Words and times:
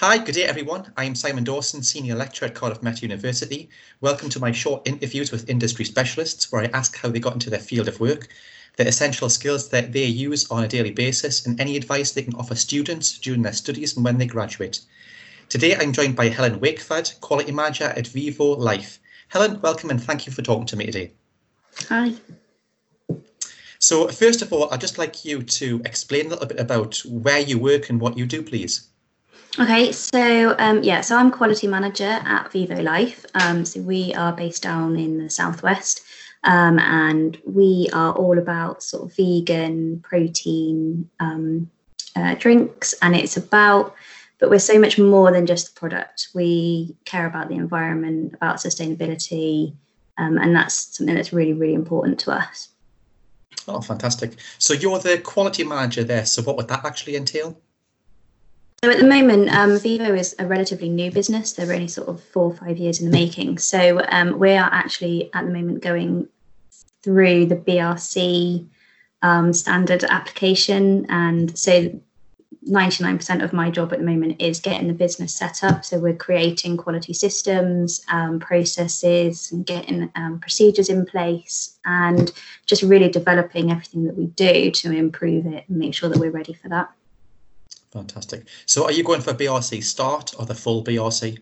Hi, 0.00 0.16
good 0.16 0.34
day 0.34 0.44
everyone. 0.44 0.90
I 0.96 1.04
am 1.04 1.14
Simon 1.14 1.44
Dawson, 1.44 1.82
Senior 1.82 2.14
Lecturer 2.14 2.48
at 2.48 2.54
Cardiff 2.54 2.82
Met 2.82 3.02
University. 3.02 3.68
Welcome 4.00 4.30
to 4.30 4.40
my 4.40 4.50
short 4.50 4.88
interviews 4.88 5.30
with 5.30 5.50
industry 5.50 5.84
specialists 5.84 6.50
where 6.50 6.62
I 6.62 6.70
ask 6.72 6.96
how 6.96 7.10
they 7.10 7.20
got 7.20 7.34
into 7.34 7.50
their 7.50 7.60
field 7.60 7.86
of 7.86 8.00
work, 8.00 8.28
the 8.78 8.88
essential 8.88 9.28
skills 9.28 9.68
that 9.68 9.92
they 9.92 10.06
use 10.06 10.50
on 10.50 10.64
a 10.64 10.68
daily 10.68 10.90
basis 10.90 11.44
and 11.44 11.60
any 11.60 11.76
advice 11.76 12.12
they 12.12 12.22
can 12.22 12.34
offer 12.36 12.54
students 12.54 13.18
during 13.18 13.42
their 13.42 13.52
studies 13.52 13.94
and 13.94 14.02
when 14.02 14.16
they 14.16 14.24
graduate. 14.24 14.80
Today 15.50 15.76
I'm 15.76 15.92
joined 15.92 16.16
by 16.16 16.30
Helen 16.30 16.60
Wakeford, 16.60 17.20
Quality 17.20 17.52
Manager 17.52 17.92
at 17.94 18.06
Vivo 18.06 18.56
Life. 18.56 19.00
Helen, 19.28 19.60
welcome 19.60 19.90
and 19.90 20.02
thank 20.02 20.26
you 20.26 20.32
for 20.32 20.40
talking 20.40 20.64
to 20.64 20.76
me 20.76 20.86
today. 20.86 21.12
Hi. 21.90 22.14
So 23.78 24.08
first 24.08 24.40
of 24.40 24.50
all, 24.50 24.72
I'd 24.72 24.80
just 24.80 24.96
like 24.96 25.26
you 25.26 25.42
to 25.42 25.82
explain 25.84 26.24
a 26.24 26.28
little 26.30 26.46
bit 26.46 26.58
about 26.58 27.02
where 27.04 27.40
you 27.40 27.58
work 27.58 27.90
and 27.90 28.00
what 28.00 28.16
you 28.16 28.24
do, 28.24 28.42
please. 28.42 28.89
Okay, 29.58 29.90
so 29.90 30.54
um, 30.60 30.82
yeah, 30.84 31.00
so 31.00 31.16
I'm 31.16 31.32
quality 31.32 31.66
manager 31.66 32.04
at 32.04 32.52
Vivo 32.52 32.80
Life. 32.80 33.26
Um, 33.34 33.64
so 33.64 33.80
we 33.80 34.14
are 34.14 34.32
based 34.32 34.62
down 34.62 34.96
in 34.96 35.18
the 35.18 35.28
southwest, 35.28 36.02
um, 36.44 36.78
and 36.78 37.36
we 37.44 37.88
are 37.92 38.12
all 38.12 38.38
about 38.38 38.82
sort 38.84 39.10
of 39.10 39.16
vegan 39.16 40.00
protein 40.00 41.10
um, 41.18 41.68
uh, 42.14 42.36
drinks, 42.36 42.94
and 43.02 43.16
it's 43.16 43.36
about. 43.36 43.96
But 44.38 44.50
we're 44.50 44.60
so 44.60 44.78
much 44.78 44.98
more 44.98 45.32
than 45.32 45.46
just 45.46 45.74
the 45.74 45.78
product. 45.78 46.28
We 46.32 46.96
care 47.04 47.26
about 47.26 47.48
the 47.48 47.56
environment, 47.56 48.34
about 48.34 48.56
sustainability, 48.56 49.74
um, 50.16 50.38
and 50.38 50.54
that's 50.54 50.96
something 50.96 51.14
that's 51.14 51.32
really, 51.32 51.54
really 51.54 51.74
important 51.74 52.20
to 52.20 52.30
us. 52.30 52.68
Oh, 53.66 53.80
fantastic! 53.80 54.36
So 54.58 54.74
you're 54.74 55.00
the 55.00 55.18
quality 55.18 55.64
manager 55.64 56.04
there. 56.04 56.24
So 56.24 56.40
what 56.42 56.56
would 56.56 56.68
that 56.68 56.84
actually 56.84 57.16
entail? 57.16 57.60
So 58.82 58.90
at 58.90 58.96
the 58.96 59.06
moment, 59.06 59.54
um, 59.54 59.78
Vivo 59.78 60.14
is 60.14 60.34
a 60.38 60.46
relatively 60.46 60.88
new 60.88 61.10
business. 61.10 61.52
They're 61.52 61.70
only 61.70 61.86
sort 61.86 62.08
of 62.08 62.22
four 62.22 62.44
or 62.44 62.54
five 62.54 62.78
years 62.78 62.98
in 62.98 63.10
the 63.10 63.12
making. 63.12 63.58
So 63.58 64.00
um, 64.08 64.38
we 64.38 64.52
are 64.52 64.70
actually 64.72 65.28
at 65.34 65.44
the 65.44 65.52
moment 65.52 65.82
going 65.82 66.28
through 67.02 67.44
the 67.44 67.56
BRC 67.56 68.66
um, 69.20 69.52
standard 69.52 70.02
application. 70.04 71.04
And 71.10 71.58
so 71.58 72.00
99% 72.66 73.44
of 73.44 73.52
my 73.52 73.70
job 73.70 73.92
at 73.92 73.98
the 73.98 74.04
moment 74.06 74.40
is 74.40 74.60
getting 74.60 74.88
the 74.88 74.94
business 74.94 75.34
set 75.34 75.62
up. 75.62 75.84
So 75.84 75.98
we're 75.98 76.16
creating 76.16 76.78
quality 76.78 77.12
systems, 77.12 78.02
um, 78.08 78.40
processes, 78.40 79.52
and 79.52 79.66
getting 79.66 80.10
um, 80.14 80.40
procedures 80.40 80.88
in 80.88 81.04
place, 81.04 81.78
and 81.84 82.32
just 82.64 82.82
really 82.82 83.10
developing 83.10 83.70
everything 83.70 84.04
that 84.04 84.16
we 84.16 84.28
do 84.28 84.70
to 84.70 84.90
improve 84.90 85.44
it 85.44 85.64
and 85.68 85.76
make 85.76 85.92
sure 85.92 86.08
that 86.08 86.18
we're 86.18 86.30
ready 86.30 86.54
for 86.54 86.70
that. 86.70 86.90
Fantastic. 87.92 88.46
So 88.66 88.84
are 88.84 88.92
you 88.92 89.02
going 89.02 89.20
for 89.20 89.34
BRC 89.34 89.82
start 89.82 90.32
or 90.38 90.46
the 90.46 90.54
full 90.54 90.84
BRC? 90.84 91.38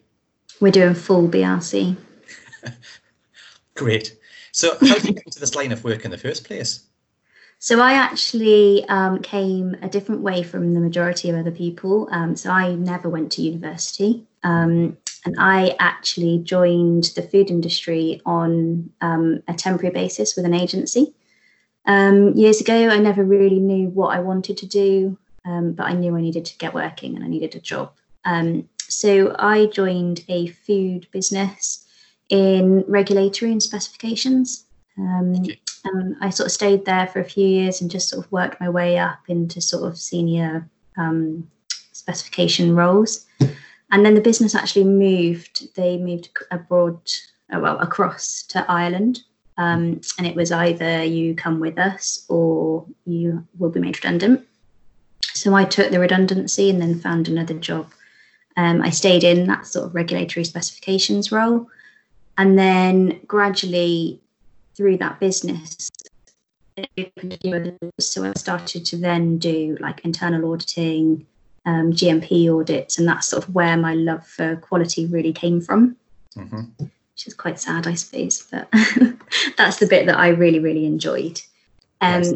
We're 0.61 0.73
doing 0.73 0.95
full 0.95 1.29
BRC. 1.29 1.97
Great. 3.75 4.17
So 4.53 4.77
how 4.81 4.95
did 4.95 5.05
you 5.05 5.13
get 5.13 5.27
into 5.27 5.41
this 5.41 5.55
line 5.55 5.73
of 5.73 5.85
work 5.85 6.05
in 6.05 6.11
the 6.11 6.19
first 6.19 6.45
place? 6.45 6.85
So 7.61 7.81
I 7.81 7.93
actually 7.93 8.85
um, 8.89 9.21
came 9.21 9.77
a 9.83 9.89
different 9.89 10.23
way 10.23 10.43
from 10.43 10.75
the 10.75 10.81
majority 10.81 11.29
of 11.29 11.37
other 11.37 11.51
people. 11.51 12.09
Um, 12.13 12.35
so 12.37 12.51
I 12.51 12.75
never 12.75 13.09
went 13.09 13.33
to 13.33 13.43
university. 13.43 14.25
Um, 14.43 14.97
and 15.25 15.37
I 15.39 15.77
actually 15.81 16.39
joined 16.39 17.05
the 17.17 17.23
food 17.23 17.51
industry 17.51 18.23
on 18.25 18.91
um, 19.01 19.43
a 19.49 19.55
temporary 19.55 19.93
basis 19.93 20.37
with 20.37 20.45
an 20.45 20.55
agency. 20.55 21.13
Um, 21.85 22.35
years 22.35 22.61
ago, 22.61 22.89
I 22.89 22.99
never 22.99 23.25
really 23.25 23.59
knew 23.59 23.89
what 23.89 24.17
I 24.17 24.21
wanted 24.21 24.57
to 24.59 24.67
do 24.67 25.19
um, 25.45 25.73
but 25.73 25.87
I 25.87 25.93
knew 25.93 26.17
I 26.17 26.21
needed 26.21 26.45
to 26.47 26.59
get 26.59 26.75
working 26.75 27.17
and 27.17 27.25
I 27.25 27.29
needed 27.29 27.55
a 27.55 27.61
job. 27.61 27.93
Um, 28.25 28.69
so 28.89 29.35
I 29.39 29.67
joined 29.67 30.25
a 30.29 30.49
food 30.49 31.07
business 31.11 31.87
in 32.29 32.85
regulatory 32.89 33.53
and 33.53 33.63
specifications. 33.63 34.65
Um, 34.99 35.47
and 35.85 36.17
I 36.21 36.31
sort 36.31 36.47
of 36.47 36.53
stayed 36.53 36.85
there 36.85 37.07
for 37.07 37.21
a 37.21 37.25
few 37.25 37.47
years 37.47 37.81
and 37.81 37.91
just 37.91 38.09
sort 38.09 38.25
of 38.25 38.33
worked 38.33 38.61
my 38.61 38.69
way 38.69 38.99
up 38.99 39.21
into 39.29 39.61
sort 39.61 39.85
of 39.85 39.97
senior 39.99 40.69
um, 40.97 41.49
specification 41.93 42.75
roles. 42.75 43.27
And 43.91 44.05
then 44.05 44.15
the 44.15 44.21
business 44.21 44.55
actually 44.55 44.85
moved. 44.85 45.75
They 45.75 45.97
moved 45.97 46.31
abroad, 46.51 47.01
uh, 47.55 47.61
well, 47.61 47.79
across 47.79 48.43
to 48.49 48.65
Ireland. 48.71 49.21
Um, 49.57 50.01
and 50.19 50.27
it 50.27 50.37
was 50.37 50.53
either 50.53 51.03
you 51.05 51.35
come 51.35 51.59
with 51.59 51.79
us 51.79 52.25
or 52.29 52.87
you 53.07 53.47
will 53.59 53.71
be 53.71 53.81
made 53.81 53.97
redundant. 53.97 54.47
So 55.39 55.55
I 55.55 55.65
took 55.65 55.91
the 55.91 56.01
redundancy 56.01 56.69
and 56.69 56.81
then 56.81 56.99
found 56.99 57.29
another 57.29 57.55
job. 57.55 57.93
Um, 58.57 58.83
I 58.83 58.91
stayed 58.91 59.23
in 59.23 59.47
that 59.47 59.67
sort 59.67 59.87
of 59.87 59.95
regulatory 59.95 60.45
specifications 60.45 61.31
role. 61.31 61.69
And 62.37 62.59
then 62.59 63.21
gradually 63.27 64.21
through 64.75 64.97
that 64.99 65.21
business, 65.21 65.91
so 68.01 68.25
I 68.25 68.33
started 68.37 68.85
to 68.87 68.97
then 68.97 69.39
do 69.39 69.77
like 69.81 70.05
internal 70.05 70.53
auditing, 70.53 71.27
um, 71.67 71.93
GMP 71.93 72.49
audits, 72.53 72.99
and 72.99 73.07
that's 73.07 73.29
sort 73.29 73.45
of 73.45 73.55
where 73.55 73.77
my 73.77 73.95
love 73.95 74.27
for 74.27 74.57
quality 74.57 75.07
really 75.07 75.33
came 75.33 75.61
from. 75.61 75.97
Mm-hmm. 76.37 76.85
Which 76.85 77.27
is 77.27 77.35
quite 77.35 77.59
sad, 77.61 77.87
I 77.87 77.95
suppose, 77.95 78.47
but 78.51 78.69
that's 79.57 79.79
the 79.79 79.87
bit 79.89 80.07
that 80.07 80.19
I 80.19 80.29
really, 80.29 80.61
really 80.61 80.87
enjoyed. 80.87 81.41
Um, 82.01 82.23
yes 82.23 82.35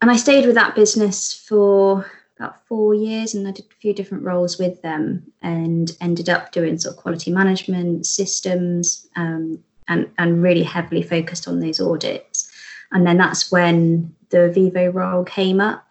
and 0.00 0.10
I 0.10 0.16
stayed 0.16 0.46
with 0.46 0.54
that 0.54 0.74
business 0.74 1.34
for 1.34 2.10
about 2.38 2.64
four 2.66 2.94
years 2.94 3.34
and 3.34 3.46
I 3.48 3.50
did 3.50 3.66
a 3.66 3.74
few 3.80 3.92
different 3.92 4.24
roles 4.24 4.58
with 4.58 4.80
them 4.82 5.24
and 5.42 5.90
ended 6.00 6.28
up 6.28 6.52
doing 6.52 6.78
sort 6.78 6.96
of 6.96 7.02
quality 7.02 7.32
management 7.32 8.06
systems 8.06 9.08
um, 9.16 9.58
and, 9.88 10.08
and 10.18 10.42
really 10.42 10.62
heavily 10.62 11.02
focused 11.02 11.48
on 11.48 11.58
those 11.58 11.80
audits. 11.80 12.50
And 12.92 13.06
then 13.06 13.18
that's 13.18 13.50
when 13.50 14.14
the 14.30 14.50
Vivo 14.50 14.90
role 14.90 15.24
came 15.24 15.60
up 15.60 15.88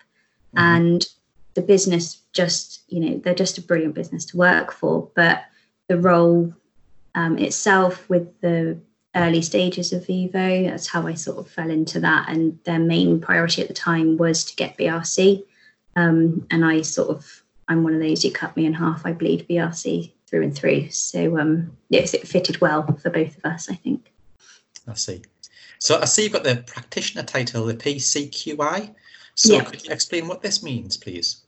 mm-hmm. 0.55 0.59
and 0.59 1.05
the 1.55 1.61
business 1.61 2.21
just, 2.31 2.83
you 2.87 2.99
know, 2.99 3.17
they're 3.17 3.35
just 3.35 3.57
a 3.57 3.61
brilliant 3.61 3.95
business 3.95 4.23
to 4.25 4.37
work 4.37 4.71
for, 4.71 5.09
but 5.15 5.43
the 5.87 5.97
role 5.97 6.53
um, 7.15 7.37
itself 7.37 8.07
with 8.09 8.39
the 8.41 8.77
early 9.17 9.41
stages 9.41 9.93
of 9.93 10.05
Vivo. 10.07 10.63
That's 10.63 10.87
how 10.87 11.07
I 11.07 11.13
sort 11.13 11.37
of 11.37 11.49
fell 11.49 11.69
into 11.69 11.99
that. 11.99 12.29
And 12.29 12.59
their 12.63 12.79
main 12.79 13.19
priority 13.19 13.61
at 13.61 13.67
the 13.67 13.73
time 13.73 14.17
was 14.17 14.43
to 14.45 14.55
get 14.55 14.77
BRC. 14.77 15.43
Um, 15.95 16.45
and 16.51 16.63
I 16.63 16.81
sort 16.81 17.09
of, 17.09 17.43
I'm 17.67 17.83
one 17.83 17.93
of 17.93 18.01
those 18.01 18.23
who 18.23 18.31
cut 18.31 18.55
me 18.55 18.65
in 18.65 18.73
half. 18.73 19.05
I 19.05 19.13
bleed 19.13 19.47
BRC 19.47 20.11
through 20.27 20.43
and 20.43 20.55
through. 20.55 20.89
So 20.91 21.37
um, 21.39 21.75
yes, 21.89 22.13
it 22.13 22.27
fitted 22.27 22.61
well 22.61 22.85
for 22.97 23.09
both 23.09 23.37
of 23.37 23.45
us, 23.45 23.69
I 23.69 23.75
think. 23.75 24.11
I 24.87 24.93
see. 24.93 25.21
So 25.79 25.99
I 25.99 26.05
see 26.05 26.23
you've 26.23 26.33
got 26.33 26.43
the 26.43 26.63
practitioner 26.67 27.23
title, 27.23 27.65
the 27.65 27.73
PCQI. 27.73 28.93
So 29.35 29.53
yeah. 29.53 29.63
could 29.63 29.85
you 29.85 29.91
explain 29.91 30.27
what 30.27 30.41
this 30.41 30.63
means, 30.63 30.97
please? 30.97 31.41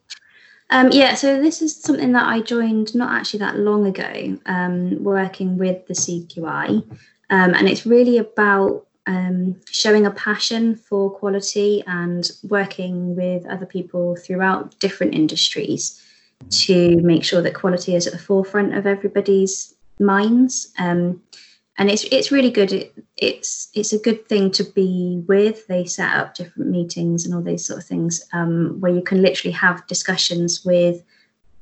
Um, 0.71 0.91
yeah, 0.91 1.15
so 1.15 1.41
this 1.41 1.61
is 1.61 1.75
something 1.75 2.11
that 2.11 2.27
I 2.27 2.41
joined 2.41 2.93
not 2.93 3.11
actually 3.11 3.39
that 3.39 3.57
long 3.57 3.87
ago, 3.87 4.37
um, 4.45 5.03
working 5.03 5.57
with 5.57 5.87
the 5.87 5.95
CQI. 5.95 6.83
Um, 7.29 7.53
and 7.53 7.69
it's 7.69 7.85
really 7.85 8.17
about 8.17 8.87
um, 9.07 9.59
showing 9.69 10.05
a 10.05 10.11
passion 10.11 10.75
for 10.75 11.09
quality 11.09 11.83
and 11.87 12.29
working 12.43 13.15
with 13.15 13.45
other 13.47 13.65
people 13.65 14.15
throughout 14.15 14.77
different 14.79 15.15
industries 15.15 16.03
to 16.49 16.97
make 17.01 17.23
sure 17.23 17.41
that 17.41 17.53
quality 17.53 17.95
is 17.95 18.07
at 18.07 18.13
the 18.13 18.19
forefront 18.19 18.75
of 18.75 18.85
everybody's 18.85 19.75
minds. 19.99 20.71
Um, 20.77 21.21
and 21.77 21.89
it's 21.89 22.03
it's 22.11 22.31
really 22.31 22.51
good. 22.51 22.73
It, 22.73 22.93
it's 23.17 23.69
it's 23.73 23.93
a 23.93 23.99
good 23.99 24.27
thing 24.27 24.51
to 24.51 24.63
be 24.63 25.23
with. 25.27 25.65
They 25.67 25.85
set 25.85 26.13
up 26.13 26.35
different 26.35 26.69
meetings 26.69 27.25
and 27.25 27.33
all 27.33 27.41
those 27.41 27.65
sort 27.65 27.79
of 27.79 27.85
things 27.85 28.23
um, 28.33 28.79
where 28.79 28.93
you 28.93 29.01
can 29.01 29.21
literally 29.21 29.53
have 29.53 29.87
discussions 29.87 30.65
with 30.65 31.01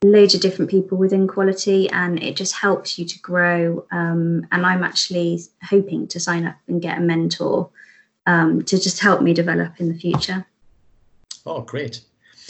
loads 0.03 0.35
of 0.35 0.41
different 0.41 0.69
people 0.69 0.97
within 0.97 1.27
quality 1.27 1.89
and 1.89 2.21
it 2.21 2.35
just 2.35 2.53
helps 2.53 2.99
you 2.99 3.05
to 3.05 3.19
grow 3.19 3.83
um, 3.91 4.45
and 4.51 4.63
i'm 4.63 4.83
actually 4.83 5.39
hoping 5.63 6.07
to 6.07 6.19
sign 6.19 6.45
up 6.45 6.55
and 6.67 6.83
get 6.83 6.99
a 6.99 7.01
mentor 7.01 7.69
um, 8.27 8.61
to 8.63 8.79
just 8.79 8.99
help 8.99 9.21
me 9.21 9.33
develop 9.33 9.79
in 9.79 9.87
the 9.87 9.97
future. 9.97 10.45
Oh 11.45 11.61
great. 11.61 12.01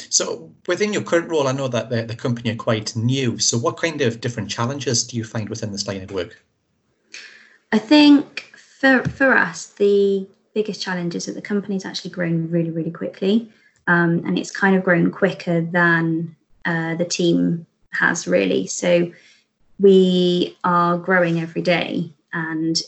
So 0.09 0.51
within 0.67 0.91
your 0.91 1.03
current 1.03 1.29
role 1.29 1.47
i 1.47 1.51
know 1.51 1.67
that 1.67 1.89
the, 1.89 2.03
the 2.03 2.15
company 2.15 2.51
are 2.51 2.55
quite 2.55 2.95
new. 2.95 3.39
So 3.39 3.57
what 3.57 3.77
kind 3.77 4.01
of 4.01 4.19
different 4.19 4.49
challenges 4.49 5.05
do 5.07 5.15
you 5.15 5.23
find 5.23 5.47
within 5.47 5.71
this 5.71 5.87
line 5.87 6.01
of 6.01 6.11
work? 6.11 6.43
I 7.71 7.77
think 7.77 8.53
for 8.55 9.03
for 9.03 9.37
us 9.37 9.67
the 9.67 10.27
biggest 10.53 10.81
challenge 10.81 11.15
is 11.15 11.27
that 11.27 11.35
the 11.35 11.41
company's 11.41 11.85
actually 11.85 12.11
grown 12.11 12.49
really 12.49 12.71
really 12.71 12.91
quickly. 12.91 13.51
Um, 13.87 14.23
and 14.25 14.37
it's 14.37 14.51
kind 14.51 14.75
of 14.75 14.83
grown 14.83 15.11
quicker 15.11 15.61
than 15.61 16.35
uh, 16.67 16.93
the 16.95 17.05
team 17.05 17.65
has 17.93 18.27
really. 18.27 18.67
So 18.67 19.11
we 19.79 20.57
are 20.63 20.97
growing 20.97 21.39
every 21.39 21.63
day, 21.63 22.11
and 22.33 22.79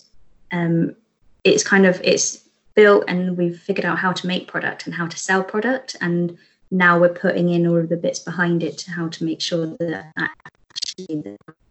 um, 0.52 0.96
it's 1.44 1.64
kind 1.64 1.86
of 1.86 2.00
it's 2.04 2.44
built, 2.76 3.06
and 3.08 3.38
we've 3.38 3.58
figured 3.58 3.86
out 3.86 3.98
how 3.98 4.12
to 4.12 4.28
make 4.28 4.48
product 4.48 4.86
and 4.86 4.94
how 4.94 5.08
to 5.08 5.18
sell 5.18 5.44
product, 5.44 5.96
and 6.02 6.38
now 6.72 7.00
we're 7.00 7.10
putting 7.10 7.50
in 7.50 7.66
all 7.66 7.78
of 7.78 7.90
the 7.90 7.98
bits 7.98 8.20
behind 8.20 8.62
it 8.62 8.78
to 8.80 8.92
how 8.92 9.08
to 9.08 9.24
make 9.24 9.42
sure 9.42 9.66
that 9.66 10.12
that 10.16 10.32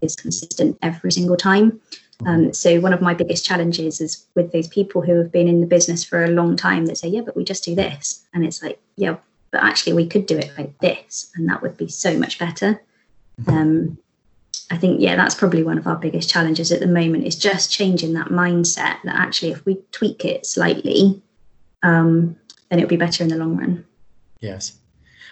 is 0.00 0.16
consistent 0.16 0.78
every 0.82 1.12
single 1.12 1.36
time. 1.36 1.80
Um, 2.26 2.52
so 2.52 2.80
one 2.80 2.92
of 2.92 3.00
my 3.00 3.14
biggest 3.14 3.44
challenges 3.44 4.00
is 4.00 4.26
with 4.34 4.50
those 4.52 4.66
people 4.66 5.02
who 5.02 5.16
have 5.18 5.30
been 5.30 5.46
in 5.46 5.60
the 5.60 5.66
business 5.66 6.02
for 6.02 6.24
a 6.24 6.30
long 6.30 6.56
time 6.56 6.86
that 6.86 6.98
say, 6.98 7.08
yeah, 7.08 7.20
but 7.20 7.36
we 7.36 7.44
just 7.44 7.64
do 7.64 7.74
this. 7.74 8.26
And 8.34 8.44
it's 8.44 8.62
like, 8.62 8.80
yeah, 8.96 9.16
but 9.50 9.62
actually 9.62 9.94
we 9.94 10.06
could 10.06 10.26
do 10.26 10.38
it 10.38 10.52
like 10.58 10.78
this 10.78 11.30
and 11.34 11.48
that 11.48 11.62
would 11.62 11.76
be 11.76 11.88
so 11.88 12.18
much 12.18 12.38
better. 12.38 12.82
Um, 13.46 13.98
I 14.70 14.76
think, 14.76 15.00
yeah, 15.00 15.16
that's 15.16 15.34
probably 15.34 15.62
one 15.62 15.78
of 15.78 15.86
our 15.86 15.96
biggest 15.96 16.28
challenges 16.28 16.72
at 16.72 16.80
the 16.80 16.86
moment 16.86 17.26
is 17.26 17.36
just 17.36 17.70
changing 17.70 18.12
that 18.14 18.28
mindset 18.28 18.96
that 19.04 19.14
actually 19.14 19.52
if 19.52 19.64
we 19.64 19.78
tweak 19.92 20.24
it 20.24 20.44
slightly, 20.44 21.22
um, 21.82 22.36
then 22.68 22.78
it'll 22.80 22.88
be 22.88 22.96
better 22.96 23.22
in 23.22 23.30
the 23.30 23.36
long 23.36 23.56
run. 23.56 23.84
Yes. 24.40 24.76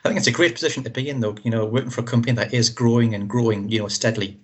I 0.05 0.09
think 0.09 0.19
it's 0.19 0.29
a 0.29 0.33
great 0.33 0.55
position 0.55 0.85
to 0.85 0.91
be 0.91 1.11
in, 1.11 1.21
though, 1.21 1.37
you 1.43 1.51
know, 1.51 1.67
working 1.67 1.91
for 1.91 2.01
a 2.01 2.05
company 2.05 2.33
that 2.37 2.55
is 2.55 2.71
growing 2.71 3.15
and 3.15 3.29
growing, 3.29 3.69
you 3.69 3.81
know, 3.81 3.89
steadily. 3.89 4.39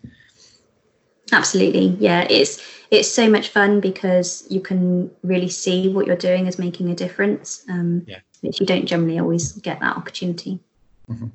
Absolutely. 1.31 1.97
Yeah. 1.99 2.27
It's, 2.29 2.61
it's 2.91 3.11
so 3.11 3.31
much 3.31 3.49
fun 3.49 3.81
because 3.81 4.45
you 4.51 4.61
can 4.61 5.11
really 5.23 5.49
see 5.49 5.89
what 5.89 6.07
you're 6.07 6.17
doing 6.17 6.47
is 6.47 6.59
making 6.59 6.91
a 6.91 6.95
difference. 6.95 7.65
Um, 7.71 8.05
yeah. 8.07 8.19
Which 8.43 8.61
you 8.61 8.67
don't 8.67 8.87
generally 8.87 9.19
always 9.19 9.53
get 9.53 9.81
that 9.81 9.97
opportunity. 9.97 10.61
Mm-hmm. 11.09 11.29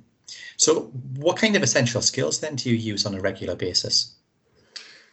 So, 0.57 0.91
what 1.15 1.37
kind 1.37 1.55
of 1.55 1.63
essential 1.63 2.01
skills 2.01 2.39
then 2.39 2.55
do 2.55 2.69
you 2.69 2.75
use 2.75 3.05
on 3.05 3.15
a 3.15 3.19
regular 3.19 3.55
basis? 3.55 4.13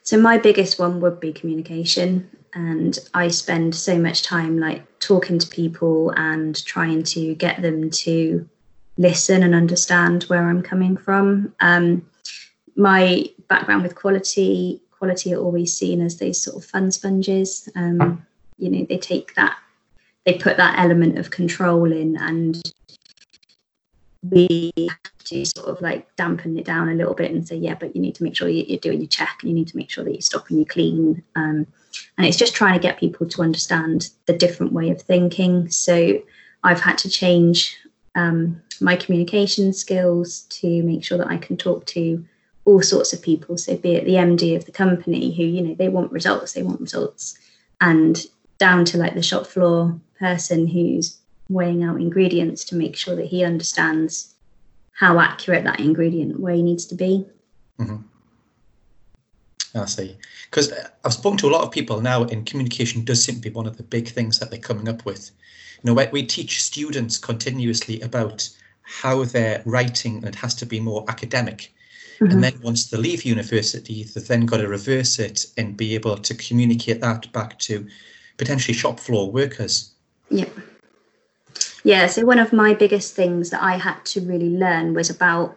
So, 0.02 0.19
my 0.19 0.38
biggest 0.38 0.79
one 0.79 1.00
would 1.00 1.20
be 1.20 1.32
communication. 1.32 2.29
And 2.55 2.96
I 3.14 3.29
spend 3.29 3.75
so 3.75 3.99
much 3.99 4.23
time 4.23 4.61
like 4.61 5.00
talking 5.00 5.38
to 5.41 5.46
people 5.49 6.11
and 6.11 6.64
trying 6.64 7.02
to 7.05 7.35
get 7.35 7.62
them 7.62 7.91
to 7.91 8.49
listen 8.96 9.43
and 9.43 9.55
understand 9.55 10.25
where 10.25 10.49
I'm 10.49 10.62
coming 10.62 10.96
from. 10.96 11.52
Um, 11.61 12.08
my 12.76 13.26
background 13.49 13.82
with 13.82 13.96
quality, 13.96 14.82
quality 14.91 15.35
are 15.35 15.41
always 15.41 15.76
seen 15.76 16.00
as 16.00 16.19
those 16.19 16.41
sort 16.41 16.56
of 16.56 16.69
fun 16.69 16.93
sponges. 16.93 17.69
Um, 17.75 18.25
you 18.56 18.70
know, 18.70 18.87
they 18.88 18.99
take 18.99 19.35
that, 19.35 19.56
they 20.25 20.35
put 20.35 20.56
that 20.56 20.79
element 20.79 21.19
of 21.19 21.31
control 21.31 21.93
in 21.93 22.17
and 22.17 22.61
we 24.31 24.73
have 24.79 25.25
to 25.25 25.44
sort 25.44 25.69
of 25.69 25.81
like 25.82 26.15
dampen 26.17 26.59
it 26.59 26.65
down 26.65 26.88
a 26.88 26.94
little 26.94 27.15
bit 27.15 27.31
and 27.31 27.47
say, 27.47 27.56
yeah, 27.56 27.75
but 27.75 27.94
you 27.94 28.00
need 28.00 28.15
to 28.15 28.23
make 28.23 28.37
sure 28.37 28.49
you're 28.49 28.79
doing 28.79 29.00
your 29.00 29.09
check 29.09 29.38
and 29.41 29.50
you 29.50 29.55
need 29.55 29.69
to 29.69 29.76
make 29.76 29.91
sure 29.91 30.05
that 30.05 30.12
you're 30.12 30.21
stopping 30.21 30.59
you 30.59 30.65
clean. 30.65 31.23
Um, 31.37 31.67
and 32.17 32.26
it's 32.26 32.38
just 32.38 32.55
trying 32.55 32.75
to 32.75 32.82
get 32.82 32.99
people 32.99 33.29
to 33.29 33.43
understand 33.43 34.11
the 34.26 34.32
different 34.32 34.73
way 34.73 34.91
of 34.91 35.03
thinking. 35.03 35.71
So 35.71 36.23
I've 36.62 36.81
had 36.81 36.97
to 36.99 37.11
change 37.11 37.77
um, 38.15 38.62
my 38.81 38.97
communication 38.97 39.73
skills 39.73 40.43
to 40.43 40.82
make 40.82 41.05
sure 41.05 41.19
that 41.19 41.29
I 41.29 41.37
can 41.37 41.56
talk 41.56 41.85
to 41.87 42.25
all 42.65 42.81
sorts 42.82 43.12
of 43.12 43.20
people. 43.20 43.59
So 43.59 43.77
be 43.77 43.94
it 43.94 44.05
the 44.05 44.15
MD 44.15 44.56
of 44.56 44.65
the 44.65 44.73
company 44.73 45.35
who, 45.35 45.43
you 45.43 45.61
know, 45.61 45.75
they 45.75 45.88
want 45.88 46.12
results, 46.12 46.53
they 46.53 46.62
want 46.62 46.81
results, 46.81 47.38
and 47.81 48.25
down 48.59 48.85
to 48.87 48.99
like 48.99 49.15
the 49.15 49.23
shop 49.23 49.47
floor 49.47 50.00
person 50.25 50.67
who's 50.67 51.19
weighing 51.50 51.85
out 51.85 52.00
ingredients 52.00 52.65
to 52.65 52.75
make 52.75 52.97
sure 52.97 53.15
that 53.15 53.26
he 53.26 53.44
understands 53.44 54.35
how 54.93 55.21
accurate 55.21 55.65
that 55.65 55.81
ingredient 55.81 56.41
weigh 56.41 56.62
needs 56.62 56.87
to 56.87 56.94
be. 56.94 57.26
Mm-hmm. 57.79 57.97
I 59.75 59.85
see. 59.85 60.17
Because 60.49 60.73
I've 61.05 61.12
spoken 61.12 61.37
to 61.38 61.49
a 61.49 61.55
lot 61.55 61.65
of 61.65 61.73
people 61.73 62.00
now, 62.00 62.25
and 62.25 62.47
communication 62.47 63.05
does 63.05 63.23
seem 63.23 63.35
to 63.35 63.41
be 63.41 63.50
one 63.50 63.67
of 63.67 63.76
the 63.76 63.82
big 63.82 64.09
things 64.09 64.38
that 64.38 64.50
they're 64.50 64.71
coming 64.71 64.88
up 64.88 65.05
with. 65.05 65.31
You 65.82 65.93
know, 65.93 66.09
we 66.12 66.23
teach 66.23 66.62
students 66.62 67.19
continuously 67.19 68.00
about 68.00 68.49
how 68.82 69.25
they're 69.25 69.62
writing, 69.67 70.17
and 70.19 70.29
it 70.29 70.37
has 70.37 70.55
to 70.55 70.67
be 70.67 70.81
more 70.81 71.05
academic. 71.09 71.75
Mm-hmm. 72.20 72.32
And 72.32 72.44
then 72.44 72.61
once 72.62 72.88
they 72.88 72.97
leave 72.97 73.25
university, 73.25 74.05
they've 74.05 74.27
then 74.27 74.47
got 74.47 74.59
to 74.59 74.69
reverse 74.69 75.19
it 75.19 75.47
and 75.59 75.77
be 75.77 75.94
able 75.94 76.17
to 76.17 76.35
communicate 76.35 77.00
that 77.00 77.31
back 77.32 77.59
to 77.67 77.87
potentially 78.37 78.75
shop 78.75 79.00
floor 79.00 79.31
workers. 79.31 79.94
Yeah. 80.34 80.48
Yeah, 81.84 82.06
so 82.08 82.26
one 82.26 82.40
of 82.40 82.52
my 82.52 82.75
biggest 82.75 83.14
things 83.14 83.50
that 83.50 83.62
I 83.62 83.76
had 83.76 84.04
to 84.06 84.20
really 84.20 84.50
learn 84.50 84.94
was 84.94 85.10
about 85.10 85.56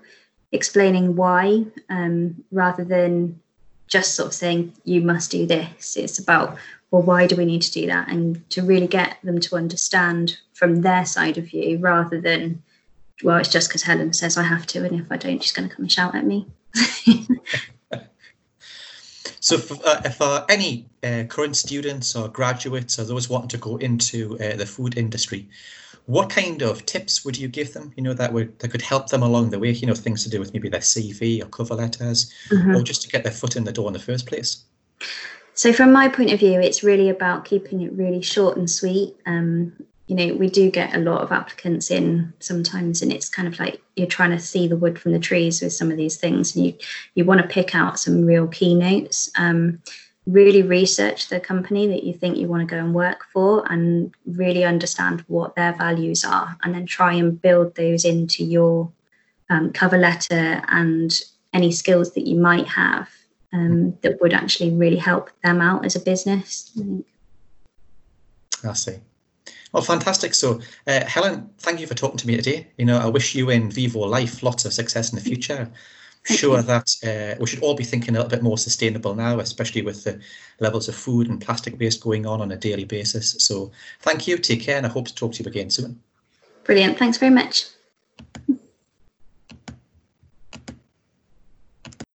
explaining 0.52 1.16
why 1.16 1.66
um, 1.90 2.44
rather 2.52 2.84
than 2.84 3.42
just 3.88 4.14
sort 4.14 4.28
of 4.28 4.34
saying, 4.34 4.74
you 4.84 5.02
must 5.02 5.32
do 5.32 5.48
this. 5.48 5.98
It's 5.98 6.20
about, 6.20 6.58
well, 6.92 7.02
why 7.02 7.26
do 7.26 7.36
we 7.36 7.46
need 7.46 7.64
to 7.64 7.72
do 7.72 7.88
that? 7.88 8.10
And 8.10 8.48
to 8.52 8.62
really 8.62 8.86
get 8.86 9.18
them 9.24 9.40
to 9.40 9.56
understand 9.56 10.38
from 10.54 10.82
their 10.82 11.06
side 11.06 11.40
of 11.40 11.46
view 11.46 11.80
rather 11.80 12.22
than, 12.22 12.62
well, 13.24 13.38
it's 13.38 13.50
just 13.50 13.70
because 13.70 13.82
Helen 13.82 14.14
says 14.14 14.38
I 14.38 14.44
have 14.44 14.68
to. 14.68 14.86
And 14.86 15.00
if 15.00 15.12
I 15.12 15.18
don't, 15.18 15.42
she's 15.42 15.54
going 15.54 15.70
to 15.70 15.76
come 15.76 15.86
and 15.86 15.92
shout 15.92 16.14
at 16.14 16.26
me. 16.26 16.46
So, 19.40 19.58
for, 19.58 19.78
uh, 19.86 20.10
for 20.10 20.46
any 20.50 20.88
uh, 21.04 21.24
current 21.28 21.56
students 21.56 22.16
or 22.16 22.28
graduates 22.28 23.00
or 23.00 23.04
those 23.04 23.30
wanting 23.30 23.50
to 23.50 23.58
go 23.58 23.78
into 23.78 24.38
uh, 24.40 24.56
the 24.56 24.66
food 24.66 24.98
industry, 24.98 25.48
what 26.06 26.30
kind 26.30 26.62
of 26.62 26.86
tips 26.86 27.24
would 27.26 27.38
you 27.38 27.48
give 27.48 27.74
them? 27.74 27.94
You 27.96 28.04
know 28.04 28.14
that 28.14 28.34
would 28.34 28.58
that 28.60 28.70
could 28.70 28.82
help 28.82 29.10
them 29.10 29.24
along 29.24 29.50
the 29.50 29.60
way. 29.60 29.72
You 29.72 29.88
know 29.88 29.94
things 29.94 30.24
to 30.24 30.30
do 30.30 30.40
with 30.40 30.54
maybe 30.54 30.70
their 30.70 30.80
CV 30.80 31.44
or 31.44 31.48
cover 31.48 31.76
letters, 31.76 32.34
mm-hmm. 32.50 32.76
or 32.76 32.82
just 32.82 33.02
to 33.04 33.10
get 33.10 33.24
their 33.24 33.34
foot 33.34 33.56
in 33.56 33.66
the 33.66 33.74
door 33.74 33.88
in 33.88 33.94
the 33.94 34.00
first 34.00 34.26
place. 34.26 34.64
So, 35.54 35.74
from 35.74 35.92
my 35.92 36.08
point 36.08 36.32
of 36.32 36.40
view, 36.40 36.60
it's 36.60 36.84
really 36.84 37.10
about 37.10 37.46
keeping 37.46 37.82
it 37.82 37.92
really 37.94 38.22
short 38.22 38.58
and 38.58 38.70
sweet. 38.70 39.16
Um, 39.26 39.74
you 40.08 40.16
know, 40.16 40.34
we 40.36 40.50
do 40.50 40.72
get 40.72 40.96
a 40.96 41.00
lot 41.00 41.22
of 41.22 41.34
applicants 41.34 41.92
in 41.92 42.34
sometimes, 42.40 43.02
and 43.02 43.12
it's 43.12 43.30
kind 43.30 43.48
of 43.48 43.60
like 43.60 43.82
you're 43.98 44.08
trying 44.08 44.32
to 44.32 44.40
see 44.40 44.68
the 44.68 44.78
wood 44.78 44.98
from 44.98 45.12
the 45.12 45.20
trees 45.20 45.62
with 45.62 45.74
some 45.74 45.92
of 45.92 45.98
these 45.98 46.16
things, 46.16 46.56
and 46.56 46.66
you 46.66 46.74
you 47.16 47.26
want 47.26 47.42
to 47.42 47.48
pick 47.48 47.76
out 47.76 48.00
some 48.00 48.26
real 48.26 48.48
keynotes. 48.48 49.30
Um, 49.38 49.82
really 50.26 50.62
research 50.62 51.30
the 51.30 51.40
company 51.40 51.88
that 51.88 52.04
you 52.04 52.14
think 52.14 52.38
you 52.38 52.48
want 52.48 52.62
to 52.62 52.76
go 52.76 52.80
and 52.80 52.94
work 52.94 53.26
for, 53.34 53.70
and 53.72 54.14
really 54.26 54.64
understand 54.64 55.26
what 55.28 55.56
their 55.56 55.74
values 55.74 56.24
are, 56.24 56.58
and 56.64 56.74
then 56.74 56.86
try 56.86 57.14
and 57.14 57.42
build 57.42 57.76
those 57.76 58.06
into 58.06 58.46
your 58.46 58.90
um, 59.50 59.74
cover 59.74 59.98
letter 59.98 60.62
and 60.70 61.20
any 61.54 61.72
skills 61.72 62.14
that 62.14 62.28
you 62.28 62.38
might 62.38 62.68
have 62.68 63.10
um, 63.52 63.98
that 64.02 64.22
would 64.22 64.34
actually 64.34 64.72
really 64.72 64.98
help 64.98 65.32
them 65.44 65.60
out 65.60 65.86
as 65.86 65.98
a 65.98 66.00
business. 66.00 66.72
I 66.78 66.82
think. 66.82 67.06
I 68.64 68.74
see. 68.74 69.00
Well, 69.78 69.86
fantastic. 69.86 70.34
So, 70.34 70.60
uh, 70.88 71.06
Helen, 71.06 71.52
thank 71.60 71.80
you 71.80 71.86
for 71.86 71.94
talking 71.94 72.18
to 72.18 72.26
me 72.26 72.36
today. 72.36 72.66
You 72.80 72.86
know, 72.86 72.98
I 72.98 73.06
wish 73.06 73.36
you 73.36 73.52
in 73.52 73.70
Vivo 73.70 74.00
Life 74.00 74.42
lots 74.42 74.66
of 74.66 74.74
success 74.74 75.14
in 75.14 75.20
the 75.20 75.24
future. 75.24 75.70
Sure 76.24 76.64
that 76.64 76.90
uh, 77.06 77.40
we 77.40 77.46
should 77.46 77.62
all 77.62 77.76
be 77.76 77.84
thinking 77.84 78.16
a 78.16 78.18
little 78.18 78.28
bit 78.28 78.42
more 78.42 78.58
sustainable 78.58 79.14
now, 79.14 79.40
especially 79.40 79.84
with 79.84 80.04
the 80.04 80.20
levels 80.60 80.90
of 80.90 80.96
food 80.96 81.30
and 81.30 81.40
plastic 81.40 81.80
waste 81.80 82.02
going 82.02 82.26
on 82.26 82.42
on 82.42 82.52
a 82.52 82.58
daily 82.58 82.86
basis. 82.86 83.36
So, 83.38 83.72
thank 84.00 84.28
you. 84.28 84.40
Take 84.40 84.62
care, 84.62 84.78
and 84.78 84.86
I 84.88 84.90
hope 84.90 85.10
to 85.10 85.14
talk 85.14 85.34
to 85.34 85.44
you 85.44 85.48
again 85.48 85.70
soon. 85.70 86.02
Brilliant. 86.64 86.98
Thanks 86.98 87.20
very 87.20 87.32
much. 87.32 87.66